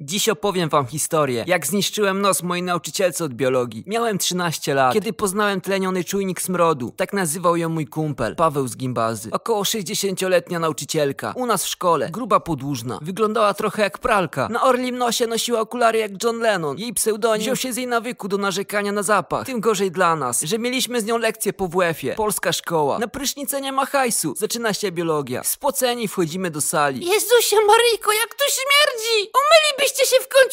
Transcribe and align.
Dziś 0.00 0.28
opowiem 0.28 0.68
wam 0.68 0.86
historię, 0.86 1.44
jak 1.46 1.66
zniszczyłem 1.66 2.20
nos 2.20 2.42
mojej 2.42 2.62
nauczycielce 2.62 3.24
od 3.24 3.34
biologii. 3.34 3.84
Miałem 3.86 4.18
13 4.18 4.74
lat, 4.74 4.94
kiedy 4.94 5.12
poznałem 5.12 5.60
tleniony 5.60 6.04
czujnik 6.04 6.40
smrodu. 6.42 6.92
Tak 6.96 7.12
nazywał 7.12 7.56
ją 7.56 7.68
mój 7.68 7.86
kumpel, 7.86 8.36
Paweł 8.36 8.68
z 8.68 8.76
Gimbazy. 8.76 9.30
Około 9.32 9.62
60-letnia 9.62 10.58
nauczycielka. 10.58 11.32
U 11.36 11.46
nas 11.46 11.64
w 11.64 11.68
szkole, 11.68 12.10
gruba 12.10 12.40
podłużna. 12.40 12.98
Wyglądała 13.02 13.54
trochę 13.54 13.82
jak 13.82 13.98
pralka. 13.98 14.48
Na 14.48 14.62
orlim 14.62 14.98
nosie 14.98 15.26
nosiła 15.26 15.60
okulary 15.60 15.98
jak 15.98 16.24
John 16.24 16.38
Lennon. 16.38 16.78
Jej 16.78 16.94
pseudonim 16.94 17.40
wziął 17.42 17.56
się 17.56 17.72
z 17.72 17.76
jej 17.76 17.86
nawyku 17.86 18.28
do 18.28 18.38
narzekania 18.38 18.92
na 18.92 19.02
zapach. 19.02 19.46
Tym 19.46 19.60
gorzej 19.60 19.90
dla 19.90 20.16
nas, 20.16 20.42
że 20.42 20.58
mieliśmy 20.58 21.00
z 21.00 21.04
nią 21.04 21.18
lekcję 21.18 21.52
po 21.52 21.68
WF-ie. 21.68 22.14
Polska 22.14 22.52
szkoła. 22.52 22.98
Na 22.98 23.08
prysznicę 23.08 23.60
nie 23.60 23.72
ma 23.72 23.86
hajsu. 23.86 24.34
Zaczyna 24.36 24.72
się 24.74 24.92
biologia. 24.92 25.44
Spoceni 25.44 26.08
wchodzimy 26.08 26.50
do 26.50 26.60
sali. 26.60 27.06
Jezusie 27.06 27.56
Maryjko, 27.66 28.12
jak 28.12 28.34
tu 28.34 28.44
śmierdzi! 28.50 29.05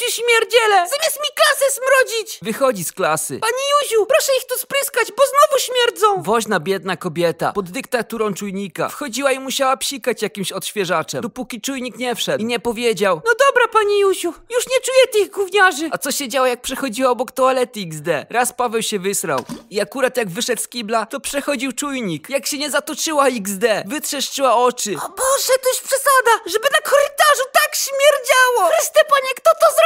Końcu 0.04 0.22
śmierdziele! 0.22 0.76
Zamiast 0.76 1.20
mi 1.22 1.30
klasę 1.36 1.66
smrodzić! 1.72 2.40
Wychodzi 2.42 2.84
z 2.84 2.92
klasy. 2.92 3.40
Pani 3.40 3.64
Józiu, 3.72 4.06
proszę 4.06 4.32
ich 4.38 4.46
tu 4.46 4.58
spryskać, 4.58 5.08
bo 5.18 5.24
znowu 5.26 5.60
śmierdzą! 5.64 6.24
Woźna 6.24 6.60
biedna 6.60 6.98
kobieta, 6.98 7.52
pod 7.52 7.70
dyktaturą 7.70 8.34
czujnika. 8.34 8.90
Wchodziła 8.90 9.32
i 9.32 9.40
musiała 9.40 9.78
psikać 9.78 10.22
jakimś 10.22 10.52
odświeżaczem, 10.52 11.22
dopóki 11.22 11.62
czujnik 11.62 11.98
nie 11.98 12.16
wszedł 12.16 12.44
i 12.44 12.46
nie 12.46 12.60
powiedział 12.60 13.22
No 13.26 13.32
dobra, 13.48 13.68
pani 13.68 14.00
Józiu, 14.00 14.34
już 14.50 14.68
nie 14.68 14.80
czuję 14.82 15.08
tych 15.08 15.32
gówniarzy! 15.34 15.90
A 15.92 15.98
co 15.98 16.12
się 16.12 16.28
działo 16.30 16.48
jak 16.48 16.62
przechodziła 16.62 17.10
obok 17.10 17.32
toalety 17.32 17.80
XD? 17.80 18.08
Raz 18.30 18.54
Paweł 18.54 18.82
się 18.82 19.00
wysrał 19.00 19.40
i 19.70 19.82
akurat 19.82 20.18
jak 20.18 20.30
wyszedł 20.30 20.62
z 20.62 20.68
kibla, 20.68 21.06
to 21.06 21.20
przechodził 21.20 21.72
czujnik. 21.72 22.30
Jak 22.30 22.46
się 22.48 22.58
nie 22.58 22.72
zatoczyła 22.72 23.28
XD, 23.28 23.66
wytrzeszczyła 23.86 24.56
oczy. 24.56 24.96
O 24.96 25.10
Boże, 25.10 25.54
to 25.64 25.70
już 25.70 25.82
przesada, 25.82 26.32
żeby 26.46 26.68
na 26.72 26.82
korytarzu 26.92 27.44
tak 27.54 27.76
śmierdziało! 27.76 28.70
Chryste 28.72 29.00
panie, 29.10 29.34
kto 29.36 29.52
to 29.62 29.66
zrobił? 29.66 29.83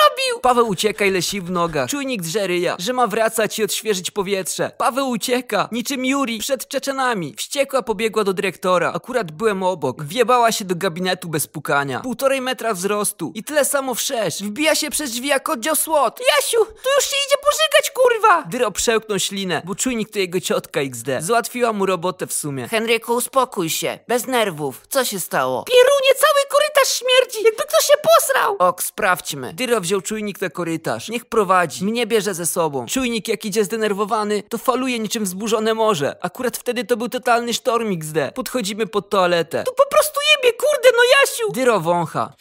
Paweł 0.47 0.67
ucieka 0.67 1.05
i 1.05 1.11
lesi 1.11 1.41
w 1.41 1.51
nogach. 1.51 1.89
Czujnik 1.89 2.21
drze 2.21 2.47
ryja, 2.47 2.75
że 2.79 2.93
ma 2.93 3.07
wracać 3.07 3.59
i 3.59 3.63
odświeżyć 3.63 4.11
powietrze. 4.11 4.71
Paweł 4.77 5.09
ucieka, 5.09 5.69
niczym 5.71 6.05
Yuri 6.05 6.39
przed 6.39 6.67
Czeczenami. 6.67 7.33
Wściekła 7.37 7.81
pobiegła 7.81 8.23
do 8.23 8.33
dyrektora. 8.33 8.93
Akurat 8.93 9.31
byłem 9.31 9.63
obok. 9.63 10.03
Wjebała 10.03 10.51
się 10.51 10.65
do 10.65 10.75
gabinetu 10.75 11.29
bez 11.29 11.47
pukania. 11.47 11.99
Półtorej 11.99 12.41
metra 12.41 12.73
wzrostu 12.73 13.31
i 13.35 13.43
tyle 13.43 13.65
samo 13.65 13.95
wszerz. 13.95 14.43
Wbija 14.43 14.75
się 14.75 14.89
przez 14.89 15.11
drzwi 15.11 15.27
jak 15.27 15.49
oddział 15.49 15.75
SWAT. 15.75 16.19
Jasiu, 16.19 16.65
tu 16.65 16.89
już 16.95 17.05
się 17.05 17.15
idzie 17.27 17.37
pożygać, 17.45 17.91
kurwa! 17.93 18.43
Dyro 18.49 18.71
przełknął 18.71 19.19
ślinę, 19.19 19.61
bo 19.65 19.75
czujnik 19.75 20.09
to 20.11 20.19
jego 20.19 20.41
ciotka 20.41 20.79
XD. 20.79 21.07
Załatwiła 21.19 21.73
mu 21.73 21.85
robotę 21.85 22.27
w 22.27 22.33
sumie. 22.33 22.67
Henryku, 22.67 23.13
uspokój 23.13 23.69
się, 23.69 23.99
bez 24.07 24.27
nerwów. 24.27 24.81
Co 24.89 25.05
się 25.05 25.19
stało? 25.19 25.63
Pierunie, 25.63 26.11
cały 26.19 26.41
korytarz 26.51 26.89
śmierdzi, 26.99 27.43
jakby 27.43 27.63
ktoś 27.63 27.85
się 27.85 27.93
posrał! 28.03 28.46
Ok, 28.59 28.83
sprawdźmy. 28.83 29.53
Dyro 29.53 29.81
wziął 29.81 30.01
czujnik 30.01 30.41
na 30.41 30.49
korytarz. 30.49 31.09
Niech 31.09 31.25
prowadzi. 31.25 31.85
Mnie 31.85 32.07
bierze 32.07 32.33
ze 32.33 32.45
sobą. 32.45 32.85
Czujnik 32.85 33.27
jak 33.27 33.45
idzie 33.45 33.63
zdenerwowany, 33.65 34.43
to 34.49 34.57
faluje 34.57 34.99
niczym 34.99 35.23
wzburzone 35.23 35.73
morze. 35.73 36.15
Akurat 36.21 36.57
wtedy 36.57 36.85
to 36.85 36.97
był 36.97 37.09
totalny 37.09 37.53
sztorm 37.53 37.93
XD. 37.93 38.17
Podchodzimy 38.35 38.87
pod 38.87 39.09
toaletę. 39.09 39.63
Tu 39.63 39.71
po 39.73 39.85
prostu 39.89 40.19
jebie, 40.35 40.57
kurde, 40.57 40.89
no 40.97 41.03
Jasiu! 41.21 41.51
Dyro 41.51 41.79
wącha. 41.79 42.33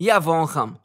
Ja 0.00 0.20
wącham. 0.20 0.76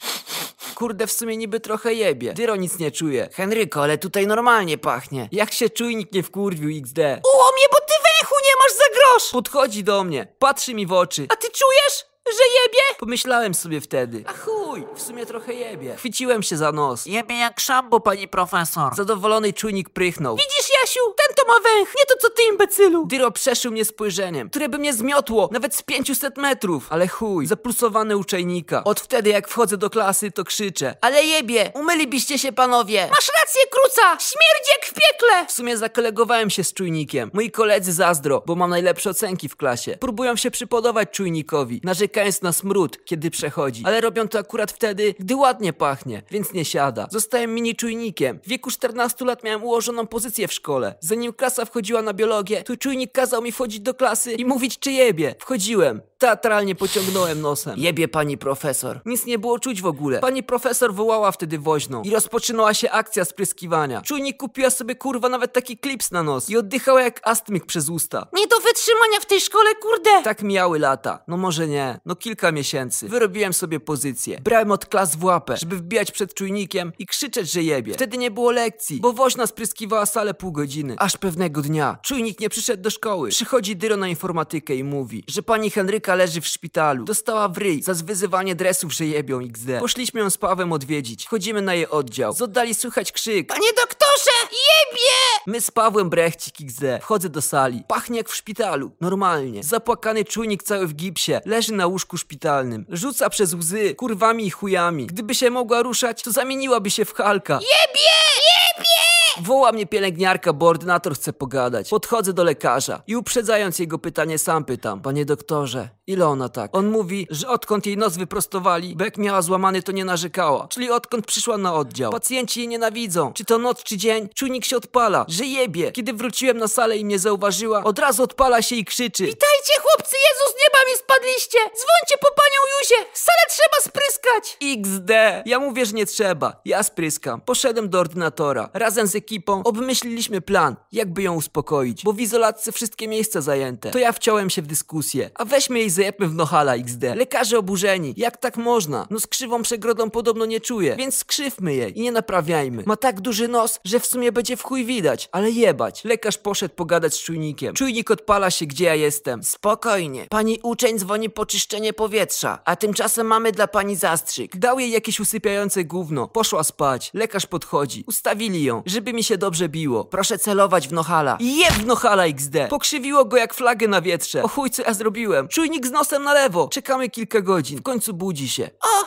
Kurde, 0.75 1.07
w 1.07 1.11
sumie 1.11 1.38
niby 1.38 1.59
trochę 1.59 1.94
jebie. 1.94 2.33
Dyro 2.33 2.55
nic 2.55 2.80
nie 2.80 2.91
czuje. 2.91 3.30
Henryko, 3.33 3.83
ale 3.83 3.97
tutaj 3.97 4.28
normalnie 4.28 4.78
pachnie. 4.78 5.30
Jak 5.31 5.53
się 5.53 5.69
czujnik 5.69 6.11
nie 6.11 6.23
wkurwił 6.23 6.78
XD. 6.80 6.97
Uło 7.33 7.52
mnie, 7.57 7.66
bo 7.72 7.78
ty 7.78 7.94
węchu 7.94 8.35
nie 8.45 8.55
masz 8.63 8.78
za 8.78 8.83
grosz! 8.95 9.31
Podchodzi 9.31 9.83
do 9.83 10.03
mnie, 10.03 10.28
patrzy 10.39 10.73
mi 10.73 10.85
w 10.85 10.94
oczy. 10.94 11.25
A 11.30 11.35
ty 11.35 11.47
czujesz, 11.47 12.05
że 12.31 12.43
jebie? 12.63 12.79
Pomyślałem 12.99 13.53
sobie 13.53 13.81
wtedy. 13.81 14.23
A 14.27 14.33
chuj, 14.33 14.85
w 14.95 15.02
sumie 15.02 15.25
trochę 15.25 15.53
jebie. 15.53 15.95
Chwyciłem 15.95 16.43
się 16.43 16.57
za 16.57 16.71
nos. 16.71 17.05
Jebie 17.05 17.38
jak 17.38 17.59
szambo, 17.59 17.99
pani 17.99 18.27
profesor. 18.27 18.95
Zadowolony 18.95 19.53
czujnik 19.53 19.89
prychnął. 19.89 20.35
Widzisz, 20.38 20.69
Jasiu, 20.81 20.99
ten 21.17 21.35
to 21.35 21.47
ma 21.47 21.59
węch, 21.59 21.94
nie 21.99 22.05
to 22.05 22.13
co 22.21 22.29
ty, 22.29 22.44
imbecylu! 22.51 23.05
Dyro 23.05 23.31
przeszył 23.31 23.72
mnie 23.72 23.85
spojrzeniem, 23.85 24.50
które 24.50 24.69
by 24.69 24.78
mnie 24.78 24.94
zmiotło, 24.94 25.50
nawet 25.51 25.75
z 25.75 25.81
500 25.81 26.38
metrów. 26.38 26.88
Ale 26.89 27.07
chuj, 27.07 27.47
zapulsowane 27.47 28.17
uczajnika. 28.17 28.84
Od 28.84 29.00
wtedy 29.00 29.29
jak 29.29 29.47
wchodzę 29.47 29.78
do 29.78 29.90
klasy, 29.90 30.31
to 30.31 30.44
krzyczę. 30.44 30.95
Ale 31.01 31.23
jebie, 31.23 31.72
umylibyście 31.75 32.40
się 32.40 32.51
panowie! 32.51 33.07
Masz 33.09 33.31
rację, 33.41 33.61
kruca! 33.72 34.01
Śmierdzi 34.01 34.72
jak 34.75 34.85
w 34.85 34.94
piekle! 34.94 35.45
W 35.47 35.51
sumie 35.51 35.78
zakolegowałem 35.78 36.50
się 36.50 36.63
z 36.63 36.73
czujnikiem. 36.73 37.31
Moi 37.34 37.51
koledzy 37.51 37.94
zazdro, 37.94 38.44
bo 38.45 38.55
mam 38.55 38.69
najlepsze 38.69 39.09
ocenki 39.09 39.50
w 39.50 39.55
klasie. 39.55 39.97
Próbują 40.00 40.35
się 40.35 40.51
przypodobać 40.51 41.09
czujnikowi, 41.11 41.81
narzekając 42.13 42.41
na 42.41 42.51
smród, 42.51 43.06
kiedy 43.06 43.31
przechodzi. 43.31 43.84
Ale 43.85 44.01
robią 44.01 44.28
to 44.28 44.40
akurat 44.40 44.72
wtedy, 44.72 45.16
gdy 45.19 45.35
ładnie 45.35 45.74
pachnie, 45.74 46.22
więc 46.31 46.53
nie 46.53 46.66
siada. 46.66 47.07
Zostałem 47.12 47.53
mini 47.53 47.75
czujnikiem. 47.75 48.40
W 48.44 48.47
wieku 48.47 48.72
14 48.72 49.25
lat 49.25 49.44
miałem 49.44 49.63
ułożoną 49.63 50.07
pozycję 50.07 50.47
w 50.47 50.53
szkole. 50.53 50.96
Zanim 51.00 51.34
klasa 51.34 51.66
wchodziła 51.66 52.02
na 52.02 52.13
biologię, 52.13 52.63
to 52.63 52.78
czujnik 52.78 53.12
kazał 53.12 53.41
mi 53.41 53.52
wchodzić 53.52 53.79
do 53.79 53.94
klasy 53.94 54.34
i 54.34 54.46
mówić 54.46 54.79
czy 54.79 54.91
jebie. 54.91 55.35
Wchodziłem. 55.40 56.02
Teatralnie 56.23 56.75
pociągnąłem 56.75 57.41
nosem. 57.41 57.79
Jebie 57.79 58.07
pani 58.07 58.38
profesor. 58.38 59.01
Nic 59.06 59.25
nie 59.25 59.39
było 59.39 59.59
czuć 59.59 59.81
w 59.81 59.85
ogóle. 59.85 60.19
Pani 60.19 60.44
profesor 60.44 60.94
wołała 60.94 61.31
wtedy 61.31 61.59
woźną 61.59 62.01
i 62.01 62.09
rozpoczynała 62.09 62.73
się 62.73 62.91
akcja 62.91 63.25
spryskiwania. 63.25 64.01
Czujnik 64.01 64.38
kupiła 64.38 64.69
sobie 64.69 64.95
kurwa 64.95 65.29
nawet 65.29 65.53
taki 65.53 65.78
klips 65.78 66.11
na 66.11 66.23
nos 66.23 66.50
i 66.50 66.57
oddychała 66.57 67.01
jak 67.01 67.28
astmik 67.28 67.66
przez 67.66 67.89
usta. 67.89 68.28
Nie 68.34 68.47
do 68.47 68.56
wytrzymania 68.59 69.19
w 69.22 69.25
tej 69.25 69.41
szkole, 69.41 69.69
kurde! 69.81 70.23
Tak 70.23 70.44
mijały 70.44 70.79
lata. 70.79 71.23
No 71.28 71.38
może 71.38 71.67
nie. 71.67 72.00
No 72.06 72.16
kilka 72.16 72.51
miesięcy. 72.51 73.09
Wyrobiłem 73.09 73.53
sobie 73.53 73.79
pozycję. 73.79 74.40
Brałem 74.44 74.72
od 74.72 74.85
klas 74.85 75.16
w 75.16 75.23
łapę, 75.23 75.57
żeby 75.57 75.75
wbijać 75.75 76.11
przed 76.11 76.34
czujnikiem 76.34 76.91
i 77.00 77.05
krzyczeć, 77.05 77.51
że 77.51 77.63
jebie. 77.63 77.94
Wtedy 77.94 78.17
nie 78.17 78.31
było 78.31 78.51
lekcji, 78.51 79.00
bo 79.00 79.13
woźna 79.13 79.47
spryskiwała 79.47 80.05
salę 80.05 80.34
pół 80.34 80.51
godziny. 80.51 80.95
Aż 80.97 81.17
pewnego 81.17 81.61
dnia 81.61 81.97
czujnik 82.03 82.40
nie 82.40 82.50
przyszedł 82.50 82.84
do 82.84 82.90
szkoły. 82.90 83.29
Przychodzi 83.29 83.75
Dyro 83.75 83.97
na 83.97 84.07
informatykę 84.07 84.75
i 84.75 84.84
mówi, 84.84 85.23
że 85.28 85.44
pani 85.44 85.69
Henryka 85.69 86.12
leży 86.16 86.41
w 86.41 86.47
szpitalu. 86.47 87.06
Dostała 87.06 87.47
w 87.47 87.57
ryj 87.57 87.81
za 87.81 87.94
zwyzywanie 87.94 88.56
dresów, 88.56 88.94
że 88.94 89.06
jebią 89.06 89.40
XD. 89.40 89.68
Poszliśmy 89.79 90.19
ją 90.19 90.29
z 90.29 90.38
Pawem 90.38 90.74
odwiedzić. 90.74 91.25
Wchodzimy 91.25 91.62
na 91.62 91.74
jej 91.74 91.88
oddział. 91.88 92.34
Z 92.34 92.41
oddali 92.41 92.75
słychać 92.75 93.12
krzyk. 93.12 93.47
Panie 93.47 93.74
doktorze, 93.75 94.31
jebie! 94.52 95.44
My 95.47 95.62
z 95.62 95.72
Pawłem 95.72 96.09
Brechcik 96.09 96.56
XD. 96.62 96.84
Wchodzę 97.02 97.29
do 97.29 97.41
sali. 97.41 97.84
Pachnie 97.88 98.18
jak 98.18 98.29
w 98.29 98.35
szpitalu. 98.35 98.91
Normalnie. 99.02 99.63
Zapłakany 99.63 100.25
czujnik 100.25 100.63
cały 100.63 100.88
w 100.88 100.94
gipsie. 100.96 101.31
Leży 101.46 101.73
na 101.73 101.88
łóżku 101.88 102.18
szpitalnym. 102.18 102.85
Rzuca 102.90 103.29
przez 103.29 103.53
łzy, 103.53 103.96
kurwami 103.96 104.46
i 104.46 104.50
chujami. 104.50 105.07
Gdyby 105.07 105.35
się 105.35 105.50
mogła 105.50 105.81
ruszać, 105.81 106.23
to 106.23 106.31
zamieniłaby 106.31 106.91
się 106.91 107.06
w 107.06 107.13
Halka. 107.13 107.53
Jebie! 107.53 108.09
Jebie! 108.35 108.94
Woła 109.41 109.72
mnie 109.72 109.85
pielęgniarka, 109.85 110.53
bo 110.53 110.68
ordynator 110.68 111.16
chce 111.16 111.34
pogadać. 111.34 111.90
Podchodzę 111.90 112.34
do 112.34 112.44
lekarza 112.44 113.02
i 113.07 113.16
uprzedzając 113.16 113.79
jego 113.79 114.00
pytanie 114.00 114.38
sam 114.38 114.66
pytam. 114.66 115.02
Panie 115.02 115.25
doktorze, 115.25 115.90
ile 116.08 116.28
ona 116.28 116.50
tak? 116.50 116.75
On 116.75 116.90
mówi, 116.91 117.28
że 117.30 117.47
odkąd 117.47 117.86
jej 117.86 117.97
nos 117.97 118.18
wyprostowali, 118.18 118.97
jak 119.00 119.18
miała 119.18 119.41
złamany 119.41 119.84
to 119.84 119.91
nie 119.91 120.06
narzekała. 120.06 120.68
Czyli 120.68 120.91
odkąd 120.91 121.25
przyszła 121.25 121.58
na 121.58 121.74
oddział. 121.74 122.12
Pacjenci 122.12 122.59
jej 122.59 122.68
nienawidzą. 122.68 123.34
Czy 123.34 123.46
to 123.46 123.58
noc, 123.58 123.84
czy 123.84 123.97
dzień, 123.97 124.30
czujnik 124.36 124.66
się 124.66 124.78
odpala, 124.78 125.25
że 125.28 125.46
jebie. 125.46 125.91
Kiedy 125.91 126.14
wróciłem 126.14 126.58
na 126.58 126.68
salę 126.68 126.97
i 126.97 127.06
mnie 127.06 127.19
zauważyła, 127.19 127.84
od 127.84 128.00
razu 128.00 128.24
odpala 128.24 128.62
się 128.62 128.75
i 128.75 128.86
krzyczy. 128.86 129.25
Witajcie 129.25 129.74
chłopcy, 129.81 130.16
Jezus, 130.16 130.56
z 130.56 130.62
nieba 130.64 130.91
mi 130.91 130.97
spadliście! 130.97 131.58
Dzwońcie 131.58 132.18
po 132.22 132.28
panią 132.28 132.59
Juzię, 132.80 133.06
salę 133.14 133.41
trzeba 133.50 133.81
spryskać! 133.91 134.58
XD! 134.62 135.12
Ja 135.46 135.59
mówię, 135.59 135.85
że 135.85 135.94
nie 135.94 136.06
trzeba. 136.06 136.62
Ja 136.66 136.84
spryskam. 136.84 137.41
Poszedłem 137.41 137.90
do 137.90 138.00
ordynatora. 138.00 138.70
Razem 138.74 139.08
z 139.08 139.16
ekipą 139.16 139.64
obmyśliliśmy 139.64 140.41
plan, 140.41 140.75
jakby 140.91 141.22
ją 141.24 141.35
uspokoić, 141.35 142.03
bo 142.03 142.14
w 142.14 142.20
izolatce 142.20 142.72
wszystkie 142.72 143.08
miejsca 143.08 143.41
zajęte. 143.41 143.91
To 143.91 144.00
ja 144.00 144.12
wciąłem 144.12 144.50
się 144.50 144.62
w 144.62 144.68
dyskusję. 144.68 145.30
A 145.35 145.46
weźmy 145.46 145.80
jej 145.80 145.90
zajebmy 145.93 146.27
w 146.27 146.35
nohala 146.35 146.75
XD. 146.75 147.03
Lekarze 147.15 147.59
oburzeni. 147.59 148.13
Jak 148.17 148.37
tak 148.37 148.57
można? 148.57 149.07
No 149.09 149.19
z 149.19 149.27
krzywą 149.27 149.61
przegrodą 149.63 150.09
podobno 150.09 150.45
nie 150.45 150.61
czuje, 150.61 150.95
więc 150.95 151.15
skrzywmy 151.15 151.73
jej 151.75 151.99
i 151.99 152.01
nie 152.01 152.11
naprawiajmy. 152.11 152.84
Ma 152.85 152.97
tak 152.97 153.22
duży 153.22 153.47
nos, 153.47 153.79
że 153.84 153.99
w 153.99 154.05
sumie 154.05 154.31
będzie 154.31 154.57
w 154.57 154.63
chuj 154.63 154.85
widać, 154.85 155.29
ale 155.31 155.51
jebać. 155.51 156.03
Lekarz 156.05 156.37
poszedł 156.37 156.75
pogadać 156.75 157.13
z 157.13 157.19
czujnikiem. 157.23 157.75
Czujnik 157.75 158.11
odpala 158.11 158.51
się, 158.51 158.66
gdzie 158.66 158.85
ja 158.85 158.95
jestem. 158.95 159.43
Spokojnie, 159.43 160.28
pani 160.29 160.59
uczeń 160.63 160.99
dzwoni 160.99 161.29
po 161.29 161.45
czyszczenie 161.45 161.93
powietrza, 161.93 162.59
a 162.66 162.75
tymczasem 162.75 163.28
mamy 163.28 163.51
dla 163.51 163.67
pani 163.67 163.96
zastrzyk. 163.96 164.57
Dał 164.57 164.79
jej 164.79 164.91
jakieś 164.91 165.19
usypiające 165.19 165.84
gówno. 165.84 166.28
Poszła 166.28 166.63
spać. 166.63 167.11
Lekarz 167.13 167.46
podchodzi. 167.46 168.03
Ustawili 168.07 168.63
ją, 168.63 168.84
żeby 168.85 169.13
mi 169.13 169.23
się 169.23 169.37
dobrze 169.37 169.69
biło. 169.69 170.05
Proszę 170.05 170.37
celować 170.37 170.87
w 170.87 170.93
nohala. 170.93 171.37
Jeb 171.39 171.73
w 171.73 171.85
nohala 171.85 172.25
XD. 172.25 172.55
Pokrzywiło 172.69 173.25
go 173.25 173.37
jak 173.37 173.53
flagę 173.53 173.87
na 173.87 174.01
wietrze. 174.01 174.43
O 174.43 174.47
chuj, 174.47 174.69
co 174.69 174.81
ja 174.81 174.93
zrobiłem? 174.93 175.47
Czujnik 175.47 175.83
Z 175.88 175.91
nosem 175.91 176.24
na 176.24 176.34
lewo. 176.34 176.68
Czekamy 176.68 177.09
kilka 177.09 177.41
godzin. 177.41 177.80
W 177.80 177.82
końcu 177.82 178.14
budzi 178.14 178.50
się. 178.50 178.70
O, 178.82 179.03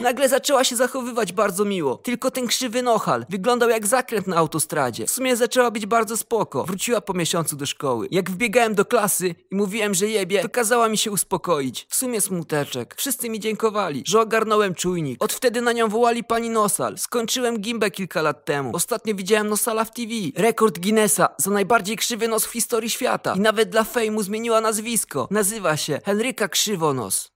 Nagle 0.00 0.28
zaczęła 0.28 0.64
się 0.64 0.76
zachowywać 0.76 1.32
bardzo 1.32 1.64
miło. 1.64 1.96
Tylko 1.96 2.30
ten 2.30 2.46
krzywy 2.46 2.82
nohal 2.82 3.26
wyglądał 3.28 3.68
jak 3.68 3.86
zakręt 3.86 4.26
na 4.26 4.36
autostradzie. 4.36 5.06
W 5.06 5.10
sumie 5.10 5.36
zaczęła 5.36 5.70
być 5.70 5.86
bardzo 5.86 6.16
spoko. 6.16 6.64
Wróciła 6.64 7.00
po 7.00 7.14
miesiącu 7.14 7.56
do 7.56 7.66
szkoły. 7.66 8.08
Jak 8.10 8.30
wbiegałem 8.30 8.74
do 8.74 8.84
klasy 8.84 9.34
i 9.50 9.54
mówiłem, 9.56 9.94
że 9.94 10.08
jebie, 10.08 10.42
to 10.42 10.48
kazała 10.48 10.88
mi 10.88 10.98
się 10.98 11.10
uspokoić. 11.10 11.86
W 11.88 11.96
sumie 11.96 12.20
smuteczek. 12.20 12.94
Wszyscy 12.98 13.30
mi 13.30 13.40
dziękowali, 13.40 14.02
że 14.06 14.20
ogarnąłem 14.20 14.74
czujnik. 14.74 15.24
Od 15.24 15.32
wtedy 15.32 15.60
na 15.60 15.72
nią 15.72 15.88
wołali 15.88 16.24
pani 16.24 16.50
Nosal. 16.50 16.98
Skończyłem 16.98 17.60
gimbę 17.60 17.90
kilka 17.90 18.22
lat 18.22 18.44
temu. 18.44 18.70
Ostatnio 18.74 19.14
widziałem 19.14 19.48
Nosala 19.48 19.84
w 19.84 19.90
TV. 19.90 20.10
Rekord 20.36 20.78
Guinnessa 20.78 21.28
za 21.38 21.50
najbardziej 21.50 21.96
krzywy 21.96 22.28
nos 22.28 22.46
w 22.46 22.52
historii 22.52 22.90
świata. 22.90 23.34
I 23.36 23.40
nawet 23.40 23.68
dla 23.70 23.84
fejmu 23.84 24.22
zmieniła 24.22 24.60
nazwisko. 24.60 25.28
Nazywa 25.30 25.76
się 25.76 26.00
Henryka 26.04 26.48
Krzywonos. 26.48 27.30